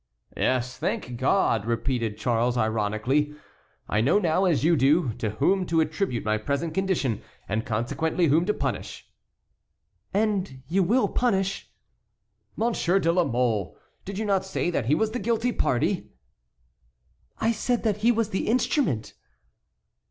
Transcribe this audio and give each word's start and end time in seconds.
"Yes, 0.35 0.77
thank 0.79 1.17
God!" 1.17 1.63
repeated 1.67 2.17
Charles, 2.17 2.57
ironically; 2.57 3.35
"I 3.87 4.01
know 4.01 4.17
now, 4.17 4.45
as 4.45 4.63
you 4.63 4.75
do, 4.75 5.13
to 5.19 5.29
whom 5.29 5.63
to 5.67 5.79
attribute 5.79 6.25
my 6.25 6.39
present 6.39 6.73
condition, 6.73 7.21
and 7.47 7.67
consequently 7.67 8.25
whom 8.25 8.43
to 8.47 8.53
punish." 8.55 9.05
"And 10.11 10.63
you 10.67 10.81
will 10.81 11.07
punish"— 11.07 11.71
"Monsieur 12.55 12.97
de 12.97 13.11
la 13.11 13.25
Mole; 13.25 13.77
did 14.03 14.17
you 14.17 14.25
not 14.25 14.43
say 14.43 14.71
that 14.71 14.87
he 14.87 14.95
was 14.95 15.11
the 15.11 15.19
guilty 15.19 15.51
party?" 15.51 16.09
"I 17.39 17.51
said 17.51 17.83
that 17.83 17.97
he 17.97 18.11
was 18.11 18.29
the 18.29 18.47
instrument." 18.47 19.13